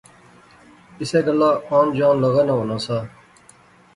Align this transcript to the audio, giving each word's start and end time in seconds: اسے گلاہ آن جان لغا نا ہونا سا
اسے 1.01 1.19
گلاہ 1.25 1.55
آن 1.77 1.87
جان 1.97 2.15
لغا 2.23 2.43
نا 2.47 2.53
ہونا 2.57 2.77
سا 2.85 2.97